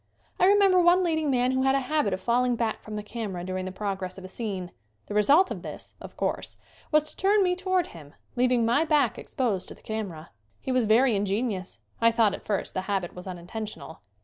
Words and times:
I 0.39 0.47
remember 0.47 0.81
one 0.81 1.03
leading 1.03 1.29
man 1.29 1.51
who 1.51 1.61
had 1.61 1.75
a 1.75 1.79
habit 1.81 2.11
of 2.11 2.19
falling 2.19 2.55
back 2.55 2.81
from 2.81 2.95
the 2.95 3.03
camera 3.03 3.43
during 3.43 3.65
the 3.65 3.71
progress 3.71 4.17
of 4.17 4.23
a 4.23 4.27
scene. 4.27 4.71
The 5.05 5.13
result 5.13 5.51
of 5.51 5.61
this, 5.61 5.93
of 6.01 6.17
course, 6.17 6.57
was 6.91 7.11
to 7.11 7.15
turn 7.15 7.43
me 7.43 7.55
toward 7.55 7.85
him, 7.85 8.15
leaving 8.35 8.65
my 8.65 8.83
back 8.83 9.19
exposed 9.19 9.67
to 9.67 9.75
the 9.75 9.83
camera. 9.83 10.31
He 10.59 10.71
was 10.71 10.85
very 10.85 11.11
94 11.11 11.11
SCREEN 11.11 11.21
ACTING 11.35 11.45
ingenuous. 11.51 11.79
I 12.01 12.11
thought, 12.11 12.33
at 12.33 12.45
first, 12.45 12.73
the 12.73 12.81
habit 12.81 13.13
was 13.13 13.27
unintentional. 13.27 14.01